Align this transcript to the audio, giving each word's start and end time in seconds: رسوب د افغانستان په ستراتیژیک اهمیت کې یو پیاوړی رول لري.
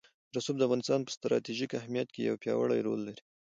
رسوب 0.35 0.55
د 0.57 0.61
افغانستان 0.67 0.99
په 1.03 1.11
ستراتیژیک 1.17 1.71
اهمیت 1.79 2.07
کې 2.13 2.27
یو 2.29 2.35
پیاوړی 2.43 2.79
رول 2.87 2.99
لري. 3.07 3.21